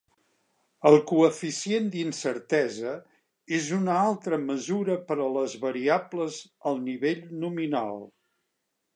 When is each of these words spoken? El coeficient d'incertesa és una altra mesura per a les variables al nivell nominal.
El 0.89 0.95
coeficient 1.09 1.89
d'incertesa 1.95 2.93
és 3.57 3.67
una 3.77 3.97
altra 4.05 4.39
mesura 4.45 4.95
per 5.11 5.17
a 5.25 5.27
les 5.35 5.53
variables 5.65 6.39
al 6.71 6.81
nivell 6.87 7.21
nominal. 7.45 8.01